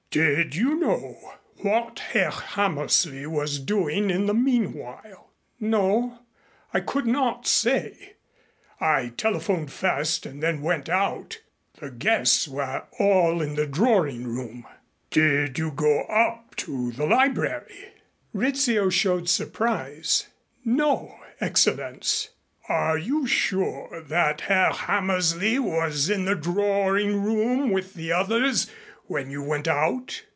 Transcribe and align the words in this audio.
"Did 0.13 0.55
you 0.57 0.75
know 0.75 1.15
what 1.61 1.99
Herr 2.11 2.31
Hammersley 2.31 3.25
was 3.25 3.59
doing 3.59 4.09
in 4.09 4.25
the 4.25 4.33
meanwhile?" 4.33 5.31
"No. 5.57 6.19
I 6.73 6.81
could 6.81 7.05
not 7.07 7.47
say. 7.47 8.17
I 8.81 9.13
telephoned 9.15 9.71
first 9.71 10.25
and 10.25 10.43
then 10.43 10.59
went 10.61 10.89
out. 10.89 11.39
The 11.75 11.89
guests 11.91 12.45
were 12.49 12.87
all 12.99 13.41
in 13.41 13.55
the 13.55 13.65
drawing 13.65 14.25
room." 14.27 14.65
"Did 15.11 15.57
you 15.57 15.71
go 15.71 16.01
up 16.01 16.55
to 16.57 16.91
the 16.91 17.05
library?" 17.05 17.93
Rizzio 18.33 18.89
showed 18.89 19.29
surprise. 19.29 20.27
"No, 20.65 21.21
Excellenz." 21.39 22.31
"Are 22.67 22.97
you 22.97 23.25
sure 23.27 24.03
that 24.07 24.41
Herr 24.41 24.73
Hammersley 24.73 25.57
was 25.57 26.09
in 26.09 26.25
the 26.25 26.35
drawing 26.35 27.21
room 27.23 27.69
with 27.69 27.93
the 27.93 28.11
others 28.11 28.69
when 29.07 29.29
you 29.29 29.43
went 29.43 29.67
out?" 29.67 30.23